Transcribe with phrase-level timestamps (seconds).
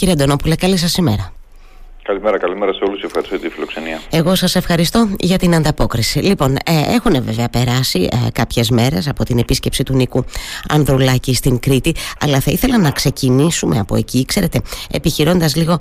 [0.00, 1.32] Κύριε Αντωνόπουλε, καλή σας ημέρα.
[2.10, 3.02] Καλημέρα, καλημέρα σε όλους.
[3.02, 4.00] Ευχαριστώ για τη φιλοξενία.
[4.10, 6.18] Εγώ σας ευχαριστώ για την ανταπόκριση.
[6.18, 10.24] Λοιπόν, ε, έχουν βέβαια περάσει ε, κάποιες μέρες από την επίσκεψη του Νίκου
[10.68, 14.24] Ανδρουλάκη στην Κρήτη, αλλά θα ήθελα να ξεκινήσουμε από εκεί.
[14.24, 14.60] Ξέρετε,
[14.90, 15.78] επιχειρώντας λίγο,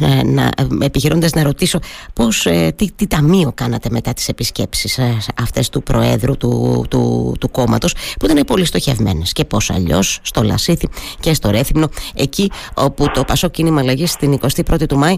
[0.00, 0.50] ε, να,
[0.80, 1.78] επιχειρώντας να ρωτήσω
[2.12, 7.34] πώς, ε, τι, τι ταμείο κάνατε μετά τις επισκέψεις ε, αυτές του Προέδρου του, του,
[7.40, 10.88] του κόμματος, που ήταν πολύ στοχευμένες και πώς αλλιώς στο Λασίθι
[11.20, 15.15] και στο Ρέθυμνο, εκεί όπου το Πασό Κίνημα Αλλαγής στην 21η του Μάη ε,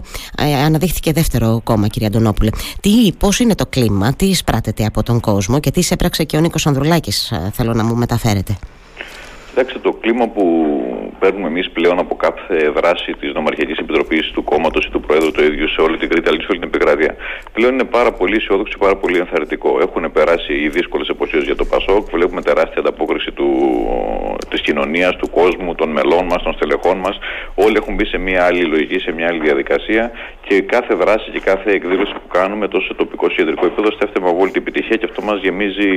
[0.65, 2.49] αναδείχθηκε δεύτερο κόμμα, κύριε Αντωνόπουλε.
[2.81, 6.39] Τι, πώς είναι το κλίμα, τι εισπράτεται από τον κόσμο και τι έπραξε και ο
[6.39, 8.57] Νίκος Ανδρουλάκης, ε, θέλω να μου μεταφέρετε.
[9.49, 10.43] Κοιτάξτε, το κλίμα που
[11.19, 15.43] παίρνουμε εμείς πλέον από κάθε δράση της Νομαρχιακής Επιτροπής του κόμματος ή του Προέδρου το
[15.43, 17.15] ίδιο σε όλη την Κρήτη, αλλά και σε όλη την επικράτεια,
[17.53, 19.79] πλέον είναι πάρα πολύ αισιόδοξο και πάρα πολύ ενθαρρυντικό.
[19.81, 23.31] Έχουν περάσει οι δύσκολες εποχές για το Πασόκ, βλέπουμε τεράστια ανταπόκριση
[24.49, 27.19] της κοινωνίας, του κόσμου, των μελών μας, των στελεχών μας.
[27.55, 30.11] Όλοι έχουν μπει σε μια άλλη λογική, σε μια άλλη διαδικασία
[30.47, 34.19] και κάθε δράση και κάθε εκδήλωση που κάνουμε τόσο σε τοπικό και ιατρικό επίπεδο στέφτεται
[34.25, 35.89] με απόλυτη επιτυχία και αυτό μας γεμίζει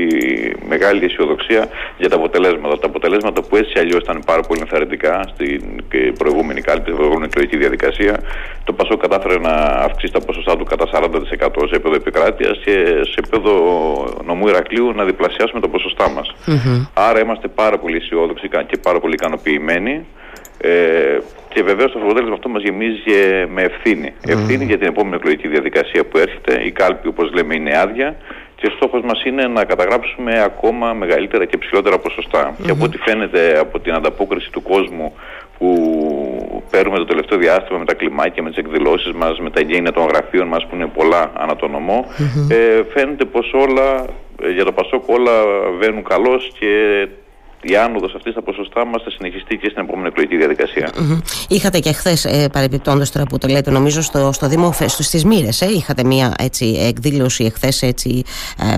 [0.69, 2.79] μεγάλη αισιοδοξία για τα αποτελέσματα.
[2.79, 5.63] Τα αποτελέσματα που έτσι αλλιώς ήταν πάρα πολύ ενθαρρυντικά στην
[6.19, 8.15] προηγούμενη κάλυψη, στην προηγούμενη εκλογική διαδικασία.
[8.65, 9.55] Το Πασό κατάφερε να
[9.87, 11.09] αυξήσει τα ποσοστά του κατά 40%
[11.69, 12.75] σε επίπεδο επικράτειας και
[13.11, 13.53] σε επίπεδο
[14.25, 16.35] νομού Ηρακλείου να διπλασιάσουμε τα ποσοστά μας.
[16.95, 20.07] Άρα είμαστε πάρα πολύ αισιόδοξοι και πάρα πολύ ικανοποιημένοι.
[20.65, 23.01] Ε, και βεβαίως το αποτέλεσμα αυτό μας γεμίζει
[23.49, 24.13] με ευθύνη.
[24.27, 26.63] Ευθύνη για την επόμενη εκλογική διαδικασία που έρχεται.
[26.65, 28.17] Η κάλπη, όπως λέμε, είναι άδεια.
[28.63, 32.55] Και στόχος μας είναι να καταγράψουμε ακόμα μεγαλύτερα και ψηλότερα ποσοστά.
[32.65, 35.15] Και από ό,τι φαίνεται από την ανταπόκριση του κόσμου
[35.59, 35.69] που
[36.71, 40.07] παίρνουμε το τελευταίο διάστημα με τα κλιμάκια, με τις εκδηλώσεις μας, με τα εγγένεια των
[40.07, 42.05] γραφείων μας που είναι πολλά ανά το νομό,
[42.49, 44.05] ε, φαίνεται πως όλα
[44.43, 45.33] ε, για το Πασόκ όλα
[45.79, 46.69] βαίνουν καλώς και
[47.63, 50.91] η άνοδος αυτή στα ποσοστά μας θα συνεχιστεί και στην επόμενη εκλογική διαδικασία.
[51.49, 55.49] Είχατε και χθες, ε, παρεμπιπτόντως τώρα που το λέτε, νομίζω στο, στο Δήμο στις Μύρε,
[55.61, 58.23] ε, είχατε μία έτσι, εκδήλωση εχθές έτσι,
[58.59, 58.75] ε,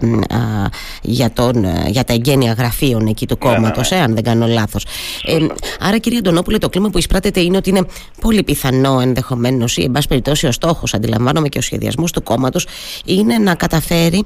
[1.02, 4.00] για, τον, ε, για τα εγγένεια γραφείων εκεί του κόμματο, ναι, ναι, ναι.
[4.00, 4.86] ε, αν δεν κάνω λάθος.
[5.24, 5.36] Ε,
[5.80, 7.86] άρα, κύριε Αντωνόπουλε, το κλίμα που εισπράτεται είναι ότι είναι
[8.20, 12.66] πολύ πιθανό ενδεχομένως ή, εν πάση περιπτώσει, ο στόχος, αντιλαμβάνομαι και ο σχεδιασμός του κόμματος,
[13.04, 14.24] είναι να καταφέρει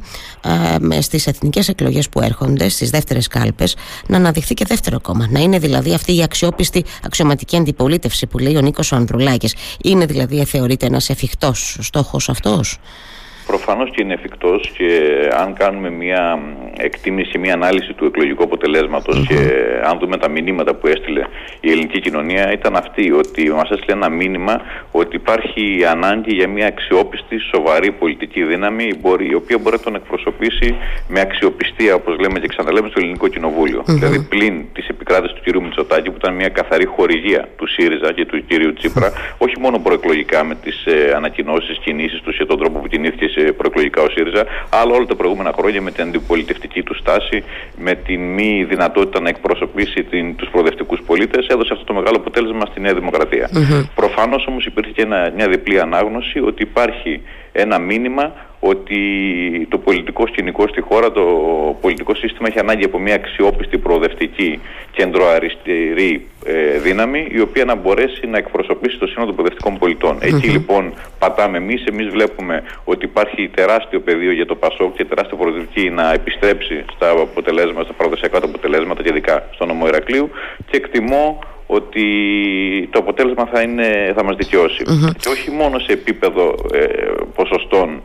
[0.90, 5.26] ε, στις εθνικές εκλογές που έρχονται, στις δεύτερες κάλπες, να αναδειχθεί και δεύτερο κόμμα.
[5.30, 9.54] Να είναι δηλαδή αυτή η αξιόπιστη αξιωματική αντιπολίτευση που λέει ο Νίκος Ανδρουλάκης.
[9.82, 12.78] Είναι δηλαδή, θεωρείται, ένας εφικτός στόχος αυτός;
[13.46, 14.88] Προφανώς και είναι εφικτός και
[15.36, 16.38] αν κάνουμε μια
[16.78, 18.48] εκτίμηση, μια ανάλυση του εκλογικού
[19.28, 19.38] και
[19.84, 21.22] αν δούμε τα μηνύματα που έστειλε
[21.60, 26.66] η ελληνική κοινωνία, ήταν αυτή ότι μας έστειλε ένα μήνυμα ότι υπάρχει ανάγκη για μια
[26.66, 28.84] αξιόπιστη, σοβαρή πολιτική δύναμη
[29.18, 30.76] η οποία μπορεί να τον εκπροσωπήσει
[31.08, 33.82] με αξιοπιστία, όπως λέμε και ξαναλέμε, στο ελληνικό κοινοβούλιο.
[33.86, 35.62] Δηλαδή, πλην της επικράτηση του κ.
[35.62, 38.74] Μητσοτάκη, που ήταν μια καθαρή χορηγία του ΣΥΡΙΖΑ και του κ.
[38.78, 43.52] Τσίπρα, όχι μόνο προεκλογικά με τις ε, ανακοινώσεις, κινήσεις τους και τον τρόπο που κινήθηκε
[43.52, 47.44] προεκλογικά ο ΣΥΡΙΖΑ, αλλά όλα τα προηγούμενα χρόνια με την αντιπολιτευτική του στάση,
[47.76, 50.06] με τη μη δυνατότητα να εκπροσωπήσει
[50.36, 53.50] τους προοδευτικούς πολίτες, έδωσε αυτό το μεγάλο αποτέλεσμα στη Νέα Δημοκρατία.
[53.54, 53.88] Mm-hmm.
[53.94, 59.00] Προφανώς όμως υπήρχε και ένα, μια διπλή ανάγνωση ότι υπάρχει ένα μήνυμα ότι
[59.70, 61.22] το πολιτικό σκηνικό στη χώρα, το
[61.80, 64.60] πολιτικό σύστημα έχει ανάγκη από μια αξιόπιστη προοδευτική
[64.90, 70.18] κεντροαριστερή ε, δύναμη η οποία να μπορέσει να εκπροσωπήσει το σύνολο των προοδευτικών πολιτών.
[70.20, 71.84] Εκεί λοιπόν πατάμε εμείς.
[71.84, 77.10] Εμείς βλέπουμε ότι υπάρχει τεράστιο πεδίο για το ΠΑΣΟΚ και τεράστια προοδευτική να επιστρέψει στα
[77.10, 80.30] αποτελέσματα, στα παραδοσιακά τελέσματα και ειδικά στο νομό Ηρακλείου
[80.70, 82.04] και εκτιμώ ότι
[82.90, 84.82] το αποτέλεσμα θα, είναι, θα μας δικαιώσει.
[85.18, 86.86] Και όχι μόνο σε επίπεδο ε,
[87.34, 88.02] ποσοστών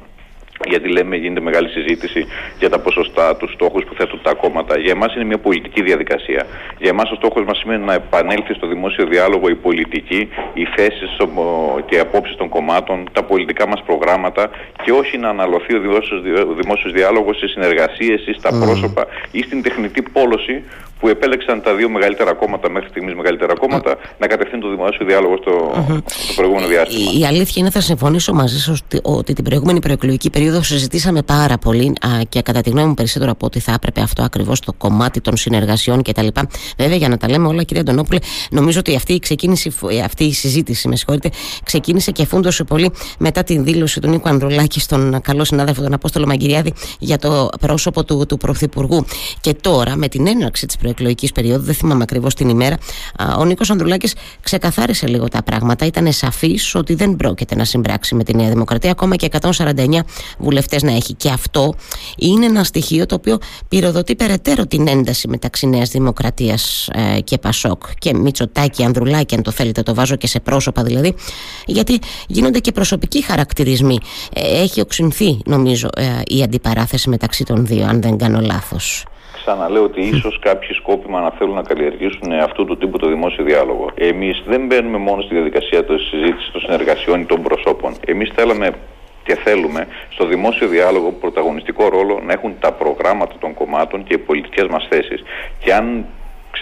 [0.67, 2.25] γιατί λέμε γίνεται μεγάλη συζήτηση
[2.59, 4.79] για τα ποσοστά, τους στόχους που θέτουν τα κόμματα.
[4.79, 6.45] Για εμάς είναι μια πολιτική διαδικασία.
[6.79, 11.17] Για εμάς ο στόχος μας είναι να επανέλθει στο δημόσιο διάλογο η πολιτική, οι θέσεις
[11.85, 14.49] και οι απόψεις των κομμάτων, τα πολιτικά μας προγράμματα
[14.83, 15.79] και όχι να αναλωθεί ο
[16.61, 20.63] δημόσιος διάλογος σε συνεργασίες ή στα πρόσωπα ή στην τεχνητή πόλωση
[21.03, 25.37] που επέλεξαν τα δύο μεγαλύτερα κόμματα, μέχρι στιγμής μεγαλύτερα κόμματα, να κατευθύνουν το δημόσιο διάλογο
[25.41, 25.51] στο,
[26.05, 27.11] στο προηγούμενο διάστημα.
[27.13, 31.21] Η, η αλήθεια είναι, θα συμφωνήσω μαζί σας ότι, ότι την προηγούμενη προεκλογική περίοδο συζητήσαμε
[31.21, 34.59] πάρα πολύ α, και κατά τη γνώμη μου περισσότερο από ότι θα έπρεπε αυτό ακριβώς
[34.59, 36.27] το κομμάτι των συνεργασιών κτλ.
[36.77, 38.19] Βέβαια, για να τα λέμε όλα, κύριε Αντωνόπουλε,
[38.51, 39.71] νομίζω ότι αυτή η, ξεκίνηση,
[40.03, 41.29] αυτή η συζήτηση, με συγχωρείτε,
[41.63, 46.25] ξεκίνησε και φούντωσε πολύ μετά την δήλωση του Νίκου Ανδρουλάκη στον καλό συνάδελφο, τον Απόστολο
[46.25, 49.05] Μαγκυριάδη, για το πρόσωπο του, του Πρωθυπουργού.
[49.41, 50.91] Και τώρα, με την έναρξη της προεκλογική
[51.33, 52.77] περίοδου, δεν θυμάμαι ακριβώς την ημέρα,
[53.37, 55.85] ο Νίκος Ανδρουλάκης ξεκαθάρισε λίγο τα πράγματα.
[55.85, 59.99] Ήταν σαφής ότι δεν πρόκειται να συμπράξει με τη Νέα Δημοκρατία, ακόμα και 149
[60.37, 61.13] βουλευτές να έχει.
[61.13, 61.73] Και αυτό
[62.17, 63.37] είναι ένα στοιχείο το οποίο
[63.67, 69.51] πυροδοτεί περαιτέρω την ένταση μεταξύ Νέας Δημοκρατίας ε, και Πασόκ και Μητσοτάκη, Ανδρουλάκη, αν το
[69.51, 71.15] θέλετε, το βάζω και σε πρόσωπα δηλαδή,
[71.65, 73.97] γιατί γίνονται και προσωπικοί χαρακτηρισμοί.
[74.33, 79.05] Ε, έχει οξυνθεί, νομίζω, ε, η αντιπαράθεση μεταξύ των δύο, αν δεν κάνω λάθος.
[79.45, 83.89] Ξαναλέω ότι ίσως κάποιοι σκόπιμα να θέλουν να καλλιεργήσουν αυτού του τύπου το δημόσιο διάλογο.
[83.95, 87.93] Εμείς δεν μπαίνουμε μόνο στη διαδικασία της συζήτησης των συνεργασιών ή των προσώπων.
[88.05, 88.71] Εμείς θέλαμε
[89.23, 94.17] και θέλουμε στο δημόσιο διάλογο πρωταγωνιστικό ρόλο να έχουν τα προγράμματα των κομμάτων και οι
[94.17, 95.23] πολιτικές μας θέσεις.
[95.59, 96.05] Και αν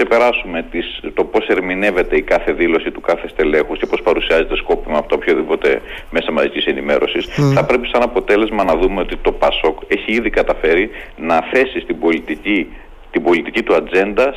[0.01, 4.98] ξεπεράσουμε τις, το πώς ερμηνεύεται η κάθε δήλωση του κάθε στελέχους και πώς παρουσιάζεται σκόπιμα
[4.98, 9.80] από το οποιοδήποτε μέσα μαζικής ενημέρωσης, θα πρέπει σαν αποτέλεσμα να δούμε ότι το ΠΑΣΟΚ
[9.88, 12.68] έχει ήδη καταφέρει να θέσει στην πολιτική
[13.11, 14.35] την πολιτική του ατζέντα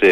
[0.00, 0.10] σε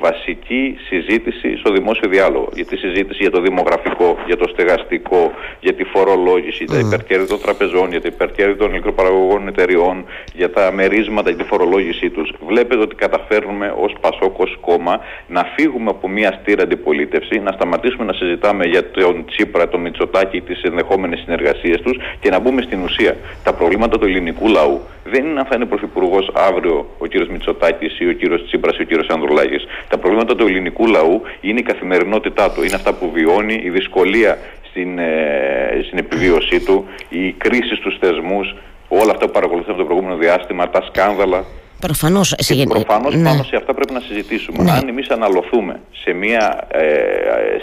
[0.00, 2.48] βασική συζήτηση στο δημόσιο διάλογο.
[2.54, 7.26] Για τη συζήτηση για το δημογραφικό, για το στεγαστικό, για τη φορολόγηση, για τα υπερκέρδη
[7.26, 10.04] των τραπεζών, για τα υπερκέρδη των μικροπαραγωγών εταιριών,
[10.34, 12.32] για τα μερίσματα και τη φορολόγησή τους.
[12.46, 18.04] Βλέπετε ότι καταφέρνουμε ως Πασόκ, ως κόμμα, να φύγουμε από μια στήρα αντιπολίτευση, να σταματήσουμε
[18.04, 22.82] να συζητάμε για τον Τσίπρα, τον Μητσοτάκη, τις ενδεχόμενες συνεργασίες τους και να μπούμε στην
[22.82, 23.16] ουσία.
[23.44, 27.55] Τα προβλήματα του ελληνικού λαού δεν είναι αν θα είναι πρωθυπουργός αύριο ο κύριος Μητσοτάκης
[27.98, 29.64] ή ο κύριος Τσίπρας ή ο κύριος Ανδρουλάκης.
[29.88, 32.62] Τα προβλήματα του ελληνικού λαού είναι η καθημερινότητά του.
[32.62, 34.38] Είναι αυτά που βιώνει, η δυσκολία
[34.68, 38.54] στην, ε, στην επιβίωσή του, η κρίση στους θεσμούς,
[38.88, 41.44] όλα αυτά που παρακολουθούμε το προηγούμενο διάστημα, τα σκάνδαλα.
[41.80, 42.34] Προφανώς.
[42.68, 43.22] Προφανώς ναι.
[43.22, 44.62] πάνω σε αυτά πρέπει να συζητήσουμε.
[44.62, 44.70] Ναι.
[44.70, 46.84] Αν εμείς αναλωθούμε σε μια ε,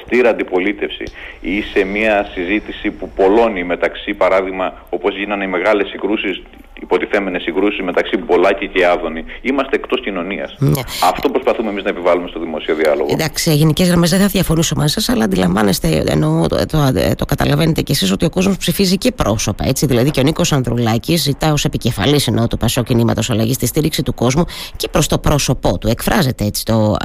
[0.05, 1.03] στήρα αντιπολίτευση
[1.41, 6.41] ή σε μια συζήτηση που πολλώνει μεταξύ, παράδειγμα, όπως γίνανε οι μεγάλες συγκρούσεις
[6.81, 9.23] υποτιθέμενες συγκρούσεις μεταξύ Μπολάκη και Άδωνη.
[9.41, 10.55] Είμαστε εκτός κοινωνίας.
[10.59, 10.81] Ναι.
[11.03, 13.07] Αυτό προσπαθούμε εμείς να επιβάλλουμε στο δημόσιο διάλογο.
[13.11, 16.77] Εντάξει, σε γενικές γραμμές δεν θα διαφωνήσω μαζί σας, αλλά αντιλαμβάνεστε, ενώ το, το,
[17.15, 19.65] το, καταλαβαίνετε κι εσείς, ότι ο κόσμος ψηφίζει και πρόσωπα.
[19.67, 19.85] Έτσι.
[19.85, 24.03] Δηλαδή και ο Νίκος Ανδρουλάκης ζητά ως επικεφαλής ενώ του Πασό Κινήματος Αλλαγής τη στήριξη
[24.03, 25.87] του κόσμου και προς το πρόσωπό του.
[25.87, 26.95] Εκφράζεται έτσι το,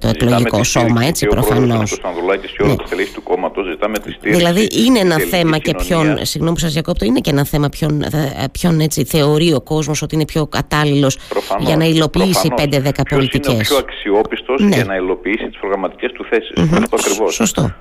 [0.00, 1.92] το εκλογικό σώμα, έτσι προφανώς.
[1.92, 2.76] Ο Ανδρουλάκης και όλα ναι.
[2.76, 4.38] τα στελέχη του κόμματο ζητάμε τη στήριξη.
[4.38, 6.18] Δηλαδή είναι ένα θέμα και ποιον.
[6.24, 8.04] Συγγνώμη που σας διακόπτω, είναι και ένα θέμα ποιον,
[8.52, 11.18] ποιον έτσι θεωρεί ο κόσμος ότι είναι πιο κατάλληλος
[11.58, 13.52] για να υλοποιήσει 5-10 πολιτικέ.
[13.52, 14.74] Είναι πιο αξιόπιστος ναι.
[14.74, 16.52] για να υλοποιήσει τις προγραμματικές του θέσεις.
[16.56, 17.30] Mm-hmm.
[17.30, 17.74] Σωστό.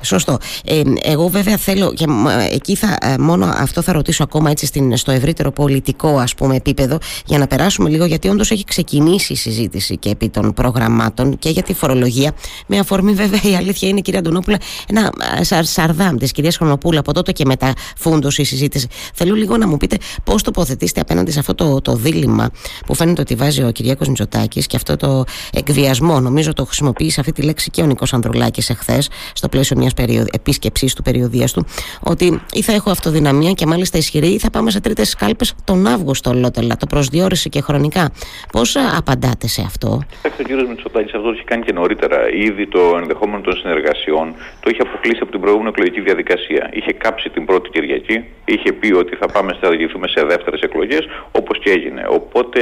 [0.00, 0.38] Σωστό.
[0.64, 2.04] Ε, εγώ βέβαια θέλω, και
[2.50, 6.56] εκεί θα, ε, μόνο αυτό θα ρωτήσω ακόμα έτσι στην, στο ευρύτερο πολιτικό ας πούμε
[6.56, 11.38] επίπεδο για να περάσουμε λίγο γιατί όντως έχει ξεκινήσει η συζήτηση και επί των προγραμμάτων
[11.38, 12.32] και για τη φορολογία
[12.66, 14.58] με αφορμή βέβαια η αλήθεια είναι κυρία Αντωνόπουλα
[14.88, 18.86] ένα σαρ, σαρδάμ της κυρίας Χρονοπούλα από τότε και μετά φούντος η συζήτηση.
[19.14, 22.50] Θέλω λίγο να μου πείτε πώς τοποθετήσετε απέναντι σε αυτό το, το δίλημα
[22.86, 27.32] που φαίνεται ότι βάζει ο Κυριάκος Μητσοτάκης και αυτό το εκβιασμό νομίζω το χρησιμοποίησε αυτή
[27.32, 31.66] τη λέξη και ο Νικός Ανδρουλάκης εχθές στο πλαίσιο μιας περίοδο, επίσκεψης του περιοδίας του,
[32.00, 35.86] ότι ή θα έχω αυτοδυναμία και μάλιστα ισχυρή, ή θα πάμε σε τρίτες κάλπες τον
[35.86, 36.76] Αύγουστο ολότελα.
[36.76, 38.10] Το προσδιορίσε και χρονικά.
[38.52, 42.30] Πώς απαντάτε σε αυτό, Κοιτάξτε, ο κύριος Μητσοτάκης αυτό το έχει κάνει και νωρίτερα.
[42.32, 46.70] Ήδη το ενδεχόμενο των συνεργασιών το είχε αποκλείσει από την προηγούμενη εκλογική διαδικασία.
[46.72, 51.08] Είχε κάψει την πρώτη Κυριακή, είχε πει ότι θα πάμε να οδηγηθούμε σε δεύτερες εκλογές,
[51.32, 52.02] όπως και έγινε.
[52.08, 52.60] Οπότε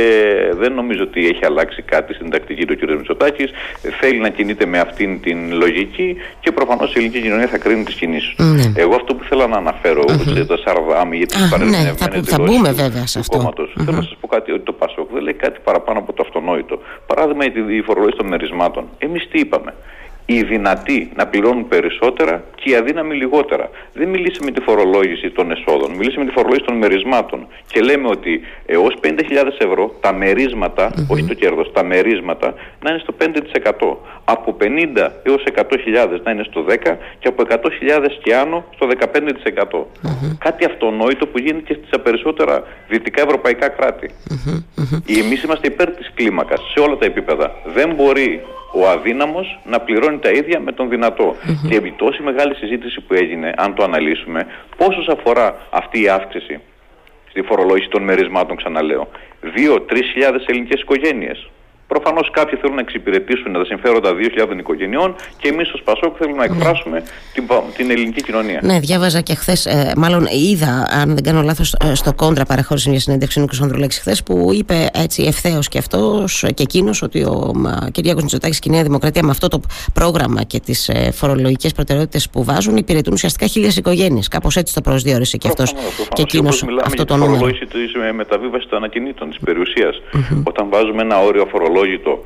[0.60, 2.80] δεν νομίζω ότι έχει αλλάξει κάτι στην τακτική του κ.
[2.90, 3.50] Μητσοτάκης.
[4.00, 7.94] Θέλει να κινείται με αυτήν την λογική και προφανώς η ελληνική κοινωνία θα κρίνει τις
[7.94, 8.46] κινήσεις τους.
[8.46, 8.72] Ναι.
[8.82, 10.46] Εγώ αυτό που θέλω να αναφέρω mm-hmm.
[10.46, 11.84] το Σαρδάμι για τι παρεμβαίνει.
[11.84, 13.52] Ναι, θα, θα μπούμε βέβαια σε αυτό.
[13.84, 16.78] Θέλω να σας πω κάτι ότι το Πασόκ δεν λέει κάτι παραπάνω από το αυτονόητο.
[17.06, 17.44] Παράδειγμα
[17.78, 18.84] η φορολόγηση των μερισμάτων.
[18.98, 19.74] Εμείς τι είπαμε;
[20.26, 23.70] Οι δυνατοί να πληρώνουν περισσότερα και οι αδύναμοι λιγότερα.
[23.92, 27.46] Δεν μιλήσαμε τη φορολόγηση των εσόδων, μιλήσαμε τη φορολόγηση των μερισμάτων.
[27.66, 29.10] Και λέμε ότι έως 50.000
[29.58, 33.96] ευρώ τα μερισματα όχι το κέρδος, τα μερίσματα να είναι στο 5%.
[34.24, 37.58] Από 50 έως 100.000 να είναι στο 10% και από 100.000
[38.22, 39.84] και άνω στο 15%.
[40.38, 44.10] Κάτι αυτονόητο που γίνεται και στα περισσότερα δυτικά ευρωπαϊκά κράτη.
[45.24, 47.54] Εμείς είμαστε υπέρ της κλίμακας σε όλα τα επίπεδα.
[47.74, 48.42] Δεν μπορεί
[48.72, 51.36] ο αδύναμος να πληρώνει τα ίδια με τον δυνατό.
[51.36, 51.68] Mm-hmm.
[51.68, 54.46] Και επί τόση μεγάλη συζήτηση που έγινε, αν το αναλύσουμε,
[54.76, 56.60] πόσο αφορά αυτή η αύξηση
[57.28, 59.08] στη φορολόγηση των μερισμάτων, ξαναλέω,
[59.42, 61.50] 2-3 χιλιάδες ελληνικές οικογένειες.
[61.86, 64.10] Προφανώς κάποιοι θέλουν να εξυπηρετήσουν τα συμφέροντα
[64.48, 67.02] 2.000 οικογενειών και εμείς ως Πασόκ θέλουμε να εκφράσουμε
[67.32, 67.44] την,
[67.76, 68.60] την ελληνική κοινωνία.
[68.62, 72.90] Ναι, διάβαζα και χθες, ε, μάλλον είδα, αν δεν κάνω λάθος, ε, στο κόντρα παραχώρησε
[72.90, 77.52] μια συνέντευξη Νίκος Ανδρουλέξη χθες που είπε έτσι ευθέως και αυτός και εκείνος ότι ο
[77.92, 79.60] Κυριάκο Μητσοτάκης και η Νέα Δημοκρατία με αυτό το
[79.94, 84.28] πρόγραμμα και τις ε, φορολογικές προτεραιότητες που βάζουν υπηρετούν ουσιαστικά χίλιες οικογένειες.
[84.28, 85.74] Κάπως έτσι το προσδιορίσε και αυτός
[86.12, 87.34] και εκείνος αυτό το νούμερο.
[87.34, 89.96] Η φορολόγηση της μεταβίβασης των ανακινήτων της περιουσίας.
[89.96, 90.42] Mm-hmm.
[90.44, 92.24] Όταν βάζουμε ένα όριο φορολόγηση αφορολόγητο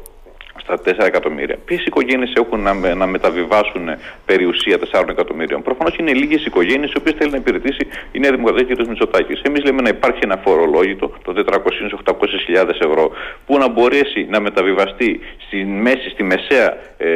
[0.71, 1.57] στα 4 εκατομμύρια.
[1.65, 3.89] Ποιες οικογένειες έχουν να, να μεταβιβάσουν
[4.25, 5.63] περιουσία 4 εκατομμύριων.
[5.63, 9.41] Προφανώς είναι λίγες οικογένειες οι οποίες θέλει να υπηρετήσει η Νέα Δημοκρατία και ο Μητσοτάκης.
[9.43, 13.11] Εμείς λέμε να υπάρχει ένα φορολόγητο των 400-800 ευρώ
[13.47, 17.09] που να μπορέσει να μεταβιβαστεί στη μέση, στη μεσαία, ε,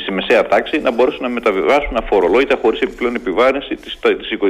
[0.00, 3.74] στη μεσαία τάξη, να μπορέσουν να μεταβιβάσουν αφορολόγητα χωρίς επιπλέον επιβάρυνση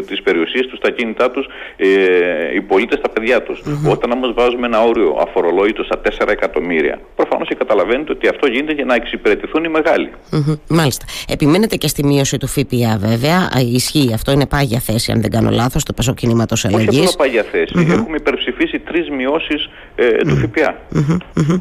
[0.06, 3.62] τη περιουσίας τους, στα κίνητά τους, ε, οι πολίτες, τα παιδιά τους.
[3.64, 3.90] Mm-hmm.
[3.90, 8.84] Όταν όμως βάζουμε ένα όριο αφορολόγητο στα 4 εκατομμύρια, προφανώς καταλαβαίνετε ότι αυτό γίνεται για
[8.84, 10.10] να εξυπηρετηθούν οι μεγάλοι.
[10.32, 11.04] Mm-hmm, μάλιστα.
[11.28, 13.50] Επιμένετε και στη μείωση του ΦΠΑ, βέβαια.
[13.72, 16.88] Ισχύει αυτό, είναι πάγια θέση, αν δεν κάνω λάθος, το Πασό Κινήματος Αλλαγή.
[16.88, 17.72] Όχι αυτό πάγια θέση.
[17.76, 17.90] Mm-hmm.
[17.90, 18.41] Έχουμε υπερψηφίσει
[18.84, 20.76] τρεις μειώσεις ε, του ΦΠΑ.
[20.94, 21.60] Mm-hmm.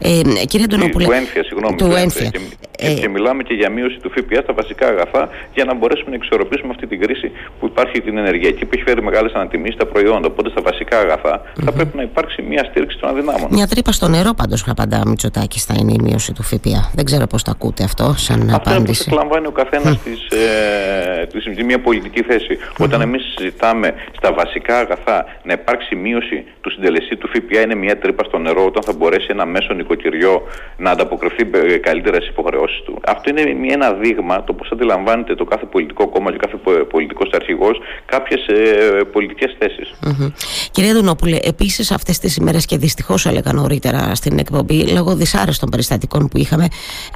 [0.00, 1.04] Ε, κύριε Αντωνόπουλε.
[1.04, 1.76] Του ένφια, συγγνώμη.
[1.76, 2.30] Του ένφια.
[2.30, 2.94] Και, ε...
[2.94, 6.70] και, μιλάμε και για μείωση του ΦΠΑ στα βασικά αγαθά για να μπορέσουμε να εξορροπήσουμε
[6.70, 10.26] αυτή την κρίση που υπάρχει την ενεργειακή που έχει φέρει μεγάλες ανατιμήσεις στα προϊόντα.
[10.26, 13.48] Οπότε στα βασικά αγαθά θα πρέπει να υπάρξει μια στήριξη των αδυνάμων.
[13.50, 16.90] Μια τρύπα στο νερό πάντως, απαντά Μητσοτάκη θα είναι η μείωση του ΦΠΑ.
[16.94, 19.04] Δεν ξέρω πώς το ακούτε αυτό σαν αυτό απάντηση.
[19.06, 19.98] Αυτό λαμβάνει ο καθένας
[20.30, 22.58] ε, μια πολιτική θέση.
[22.78, 26.19] Όταν εμείς συζητάμε στα βασικά αγαθά να υπάρξει μείωση
[26.60, 30.42] του συντελεστή του ΦΠΑ, είναι μια τρύπα στο νερό όταν θα μπορέσει ένα μέσο νοικοκυριό
[30.76, 33.00] να ανταποκριθεί ε, καλύτερα στις υποχρεώσεις του.
[33.06, 36.56] Αυτό είναι μια, ένα δείγμα το πώς αντιλαμβάνεται το κάθε πολιτικό κόμμα και κάθε
[36.90, 39.94] πολιτικός αρχηγός κάποιες ε, πολιτικές θέσεις.
[40.06, 40.32] Mm-hmm.
[40.70, 46.28] Κυρία Δουνόπουλε, επίσης αυτές τις ημέρες και δυστυχώς έλεγα νωρίτερα στην εκπομπή, λόγω δυσάρεστων περιστατικών
[46.28, 46.66] που είχαμε,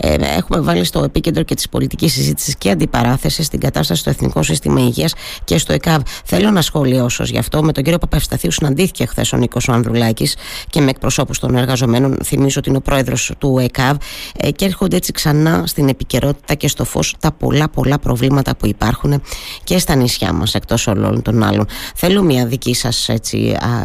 [0.00, 4.42] ε, έχουμε βάλει στο επίκεντρο και της πολιτικής συζήτησης και αντιπαράθεση στην κατάσταση στο Εθνικό
[4.42, 6.02] Σύστημα Υγείας και στο ΕΚΑΒ.
[6.24, 7.62] Θέλω να σχολιώσω γι' αυτό.
[7.62, 10.36] Με τον κύριο Παπαυσταθίου συναντήθηκε χθες ο Νίκος Ανδρουλάκης
[10.70, 12.18] και με εκπροσώπους των εργαζομένων.
[12.24, 13.96] Θυμίζω ότι είναι ο πρόεδρος του ΕΚΑΒ
[14.36, 18.66] ε, και έρχονται έτσι ξανά στην επικαιρότητα και στο φως τα πολλά πολλά προβλήματα που
[18.66, 19.22] υπάρχουν
[19.64, 21.66] και στα νησιά μας εκτός όλων των άλλων.
[21.94, 23.10] Θέλω μια δική σας,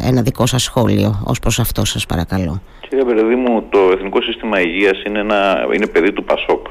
[0.03, 2.61] ένα δικό σας σχόλιο ως προς αυτό, σας παρακαλώ.
[2.89, 6.67] Κύριε παιδί μου, το Εθνικό Σύστημα Υγείας είναι, ένα, είναι παιδί του Πασόκ.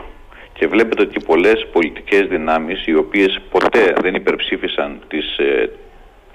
[0.52, 5.70] Και βλέπετε ότι πολλές πολιτικές δυνάμεις οι οποίες ποτέ δεν υπερψήφισαν τις, ε,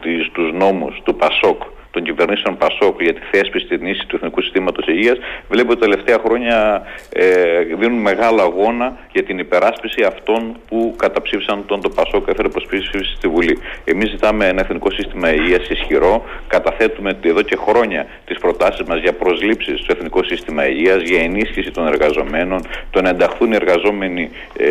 [0.01, 1.61] τις, τους νόμους του Πασόκ
[1.93, 5.17] των κυβερνήσεων Πασόκ για τη θέσπιση της νήσης του Εθνικού Συστήματος Υγείας,
[5.49, 11.63] βλέπω ότι τα τελευταία χρόνια ε, δίνουν μεγάλο αγώνα για την υπεράσπιση αυτών που καταψήφισαν
[11.65, 13.57] τον το Πασόκ έφερε προσψήφιση στη Βουλή.
[13.83, 19.13] Εμείς ζητάμε ένα Εθνικό Σύστημα Υγείας ισχυρό, καταθέτουμε εδώ και χρόνια τις προτάσεις μας για
[19.13, 24.69] προσλήψεις στο Εθνικό Σύστημα Υγείας, για ενίσχυση των εργαζομένων, το να ενταχθούν οι εργαζόμενοι ε,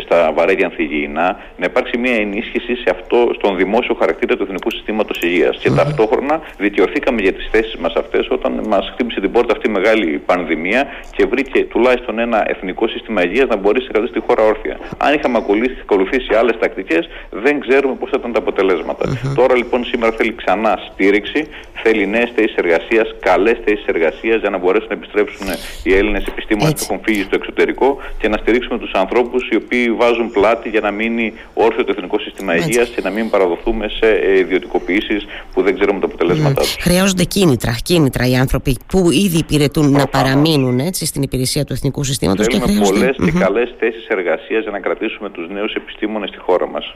[0.00, 5.22] στα βαρέδια ανθυγιεινά, να υπάρξει μια ενίσχυση σε αυτό, στον δημόσιο χαρακτήρα του Εθνικού Συστήματος
[5.22, 5.58] Υγείας.
[5.58, 9.72] Και ταυτόχρονα δικαιωθήκαμε για τις θέσεις μας αυτές όταν μας χτύπησε την πόρτα αυτή η
[9.72, 10.86] μεγάλη πανδημία
[11.16, 14.78] και βρήκε τουλάχιστον ένα εθνικό σύστημα υγείας να μπορέσει να κρατήσει τη χώρα όρθια.
[14.98, 15.38] Αν είχαμε
[15.82, 19.04] ακολουθήσει άλλες τακτικές, δεν ξέρουμε πώς θα ήταν τα αποτελέσματα.
[19.34, 21.46] Τώρα λοιπόν σήμερα θέλει ξανά στήριξη,
[21.82, 25.46] θέλει νέες θέσεις εργασίας, καλές θέσεις εργασίας για να μπορέσουν να επιστρέψουν
[25.82, 29.92] οι Έλληνες επιστήμονες που έχουν φύγει στο εξωτερικό και να στηρίξουμε τους ανθρώπους οι οποίοι
[29.92, 34.38] βάζουν πλάτη για να μείνει όρθιο το εθνικό σύστημα υγείας και να μην παραδοθούμε σε
[34.38, 36.76] ιδιωτικοποιήσεις που δεν ξέρουμε το αποτελέσμα αποτελέσματά τους.
[36.80, 42.04] Χρειάζονται κίνητρα, κίνητρα οι άνθρωποι που ήδη υπηρετούν να παραμείνουν έτσι, στην υπηρεσία του εθνικού
[42.04, 42.46] συστήματος.
[42.46, 42.88] και χρειάζονται.
[42.88, 46.94] πολλές και καλές θέσεις εργασίας για να κρατήσουμε τους νέους επιστήμονες στη χώρα μας.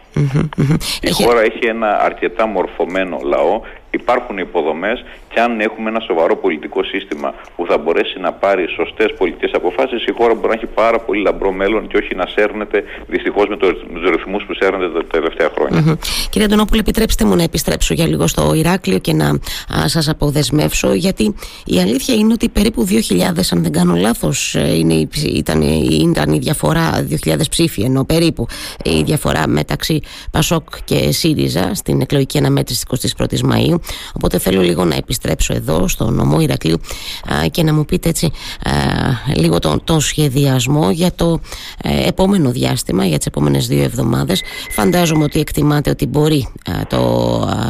[1.00, 6.82] Η χώρα έχει ένα αρκετά μορφωμένο λαό υπάρχουν υποδομές και αν έχουμε ένα σοβαρό πολιτικό
[6.84, 10.98] σύστημα που θα μπορέσει να πάρει σωστές πολιτικές αποφάσεις, η χώρα μπορεί να έχει πάρα
[10.98, 15.04] πολύ λαμπρό μέλλον και όχι να σέρνεται δυστυχώς με, το, τους ρυθμούς που σέρνεται τα
[15.04, 15.84] τελευταία χρόνια.
[15.84, 15.98] Mm-hmm.
[16.30, 19.38] Κύριε Αντωνόπουλε, επιτρέψτε μου να επιστρέψω για λίγο στο Ηράκλειο και να
[19.84, 23.20] σας αποδεσμεύσω, γιατί η αλήθεια είναι ότι περίπου 2.000,
[23.52, 24.76] αν δεν κάνω λάθος, ε,
[25.34, 28.46] ήταν, ήταν η διαφορά, 2.000 ψήφοι ενώ περίπου
[28.84, 33.77] η διαφορά μεταξύ Πασόκ και ΣΥΡΙΖΑ στην εκλογική αναμέτρηση της 21η Μαου.
[34.12, 36.80] Οπότε θέλω λίγο να επιστρέψω εδώ στο νομό Ηρακλείου
[37.50, 38.30] και να μου πείτε έτσι
[39.34, 41.40] λίγο τον το σχεδιασμό για το
[41.82, 44.42] ε, επόμενο διάστημα, για τις επόμενες δύο εβδομάδες.
[44.70, 46.48] Φαντάζομαι ότι εκτιμάτε ότι μπορεί
[46.88, 47.02] το,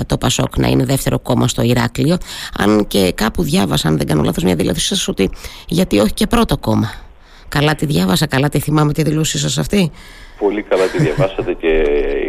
[0.07, 2.17] το Πασόκ να είναι δεύτερο κόμμα στο Ηράκλειο.
[2.59, 5.31] Αν και κάπου διάβασα, αν δεν κάνω λάθος, μια δήλωσή σας ότι
[5.69, 6.93] γιατί όχι και πρώτο κόμμα.
[7.49, 9.91] Καλά τη διάβασα, καλά τη θυμάμαι τη δηλώσή σας αυτή;
[10.39, 11.83] Πολύ καλά τη διαβάσατε και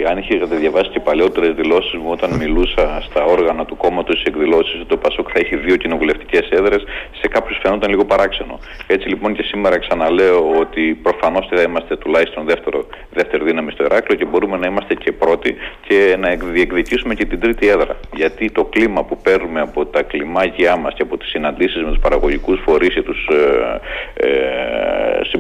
[0.10, 4.74] αν είχατε διαβάσει και παλαιότερες δηλώσεις μου όταν μιλούσα στα όργανα του κόμματος στι εκδηλώσεις
[4.76, 6.84] ότι το Πασόκ θα έχει δύο κοινοβουλευτικές έδρες,
[7.22, 8.60] σε κάποιους φαινόταν λίγο παράξενο.
[8.88, 14.18] Έτσι λοιπόν και σήμερα ξαναλέω ότι προφανώς θα είμαστε τουλάχιστον δεύτερο, δεύτερη δύναμη στο Εράκλειο
[14.18, 15.56] και μπορούμε να είμαστε και πρώτοι
[15.88, 18.00] και να διεκδικήσουμε και την τρίτη έδρα.
[18.14, 22.00] Γιατί το κλίμα που παίρνουμε από τα κλιμάκια μας και από τις συναντήσεις με τους
[22.00, 23.30] παραγωγικούς φορείς και τους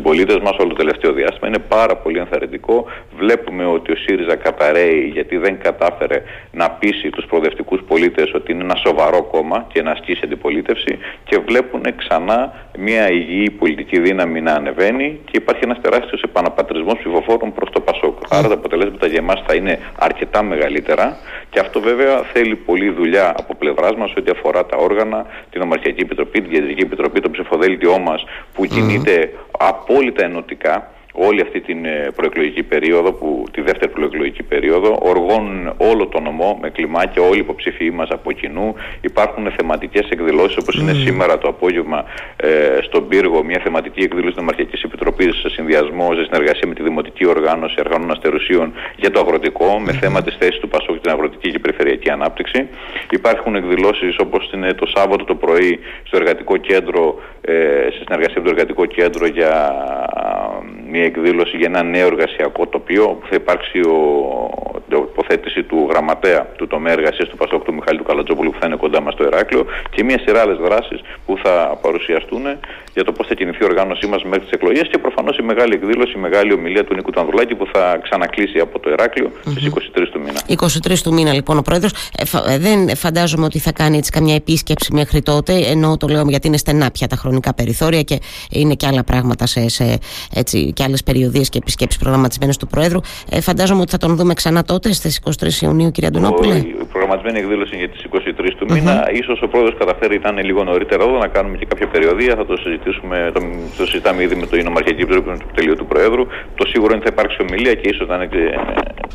[0.09, 2.85] ε, ε, συμπολίτες μας όλο το τελευταίο διάστημα είναι πάρα πολύ ενθαρρυντικό σημαντικό.
[3.17, 8.63] Βλέπουμε ότι ο ΣΥΡΙΖΑ καταραίει γιατί δεν κατάφερε να πείσει τους προοδευτικούς πολίτες ότι είναι
[8.63, 14.53] ένα σοβαρό κόμμα και να ασκήσει αντιπολίτευση και βλέπουν ξανά μια υγιή πολιτική δύναμη να
[14.53, 18.17] ανεβαίνει και υπάρχει ένας τεράστιος επαναπατρισμός ψηφοφόρων προς το ΠΑΣΟΚ.
[18.29, 21.17] Άρα τα αποτελέσματα για εμάς θα είναι αρκετά μεγαλύτερα
[21.49, 26.01] και αυτό βέβαια θέλει πολλή δουλειά από πλευράς μας ό,τι αφορά τα όργανα, την Ομαρχιακή
[26.01, 28.23] Επιτροπή, την Κεντρική Επιτροπή, το ψηφοδέλτιό μας
[28.53, 29.31] που κινείται
[29.99, 36.07] απόλυτα ενωτικά όλη αυτή την ε, προεκλογική περίοδο, που, τη δεύτερη προεκλογική περίοδο, οργώνουν όλο
[36.07, 38.75] το νομό με κλιμάκια, όλοι οι υποψηφοί μας από κοινού.
[39.01, 44.37] Υπάρχουν θεματικές εκδηλώσεις, όπως είναι σήμερα το απόγευμα ε, στον Πύργο, μια θεματική εκδήλωση της
[44.37, 49.79] Νομαρχιακή Επιτροπής σε συνδυασμό, σε συνεργασία με τη Δημοτική Οργάνωση Εργανών Αστερουσίων για το αγροτικό,
[49.79, 52.67] με θέμα της θέσης του Πασόκ και την αγροτική και περιφερειακή ανάπτυξη.
[53.09, 57.53] Υπάρχουν εκδηλώσεις όπως είναι το Σάββατο το πρωί στο Εργατικό Κέντρο, ε,
[57.91, 59.51] σε συνεργασία με το Εργατικό Κέντρο για
[60.99, 66.67] μια εκδήλωση για ένα νέο εργασιακό τοπίο που θα υπάρξει ο, τοποθέτηση του γραμματέα του
[66.67, 69.65] τομέα εργασίας του Πασόκ του Μιχάλη του Καλατζόπουλου που θα είναι κοντά μας στο Εράκλειο
[69.89, 72.43] και μια σειρά άλλες δράσεις που θα παρουσιαστούν
[72.93, 75.73] για το πώς θα κινηθεί η οργάνωσή μας μέχρι τις εκλογές και προφανώς η μεγάλη
[75.73, 79.51] εκδήλωση, η μεγάλη ομιλία του Νίκου Τανδρουλάκη που θα ξανακλείσει από το Εράκλειο mm-hmm.
[79.51, 80.39] στι 23 του μήνα.
[80.93, 81.91] 23 του μήνα λοιπόν ο πρόεδρος.
[82.17, 86.23] Ε, ε, δεν φαντάζομαι ότι θα κάνει έτσι καμιά επίσκεψη μέχρι τότε, ενώ το λέω
[86.27, 88.19] γιατί είναι στενά πια τα χρονικά περιθώρια και
[88.49, 89.97] είναι και άλλα πράγματα σε, σε
[90.33, 92.99] έτσι, και άλλες περιοδίες και επισκέψεις προγραμματισμένες του Προέδρου.
[93.29, 96.61] Ε, φαντάζομαι ότι θα τον δούμε ξανά τότε στις 23 Ιουνίου, κυρία Αντωνόπουλε;
[97.09, 98.01] Η προγραμματισμένη εκδήλωση για τις
[98.47, 98.93] 23 του μήνα.
[99.03, 99.23] Mm-hmm.
[99.25, 102.35] σω ο Πρόεδρος καταφέρει, ήταν λίγο νωρίτερα εδώ, να κάνουμε και κάποια περιοδία.
[102.35, 103.39] Θα το συζητήσουμε, το,
[103.77, 106.23] το συζητάμε ήδη με το Ινομαρχιακή Επιτροπή του τελείου του Προέδρου.
[106.59, 108.43] Το σίγουρο είναι ότι θα υπάρξει ομιλία και ίσως θα είναι και,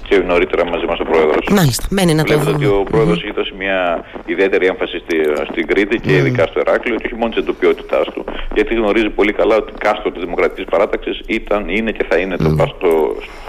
[0.08, 1.44] και νωρίτερα μαζί μας ο Πρόεδρος.
[1.58, 2.50] Μάλιστα, μένει να το δούμε.
[2.56, 3.26] ότι ο Πρόεδρος mm-hmm.
[3.26, 3.78] έχει δώσει μια
[4.26, 5.16] ιδιαίτερη έμφαση στη,
[5.50, 6.20] στην Κρήτη και mm-hmm.
[6.20, 8.24] ειδικά στο Εράκλειο και όχι μόνο τη εντοπιότητάς του.
[8.56, 12.50] Γιατί γνωρίζει πολύ καλά ότι κάστρο της Δημοκρατικής Παράταξης ήταν, είναι και θα είναι το,
[12.82, 12.90] το,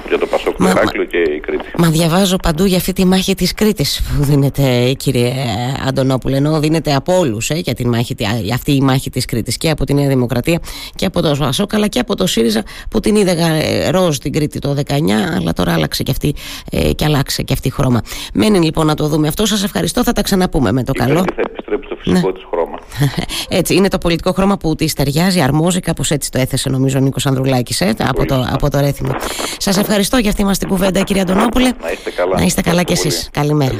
[0.07, 1.65] για το Πασόκ, το Εράκλειο και η Κρήτη.
[1.77, 5.33] Μα διαβάζω παντού για αυτή τη μάχη της Κρήτης που δίνεται, κύριε
[5.87, 9.57] Αντωνόπουλε, ενώ δίνεται από όλους ε, για, την μάχη, για αυτή η μάχη της Κρήτης
[9.57, 10.59] και από τη Νέα Δημοκρατία
[10.95, 13.35] και από το Πασόκ αλλά και από το ΣΥΡΙΖΑ που την είδε
[13.89, 14.93] ροζ την Κρήτη το 19,
[15.35, 16.35] αλλά τώρα άλλαξε και αυτή
[16.71, 18.01] ε, και αλλάξε και αυτή χρώμα.
[18.33, 19.45] Μένει λοιπόν να το δούμε αυτό.
[19.45, 20.03] Σας ευχαριστώ.
[20.03, 21.19] Θα τα ξαναπούμε με το η καλό.
[21.19, 22.33] Θα επιστρέψει στο φυσικό ναι.
[22.33, 22.77] της χρώμα.
[23.59, 27.01] έτσι, είναι το πολιτικό χρώμα που της ταιριάζει, αρμόζει, κάπως έτσι το έθεσε νομίζω ο
[27.01, 29.11] Νίκος Ανδρουλάκης ε, από, το, από το Ρέθιμο.
[29.57, 31.69] Σας ευχαριστώ για αυτή μας την κουβέντα, κύριε Αντωνόπουλε.
[31.81, 32.35] Να είστε καλά.
[32.35, 33.29] Να είστε καλά κι εσείς.
[33.31, 33.77] Καλημέρα.